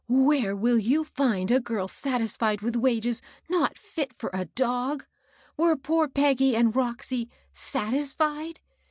[0.29, 5.61] "Where will you find a girl satisfied with wages not fit for a dog I
[5.61, 8.59] Were poor Peggy and Roxy satia fied?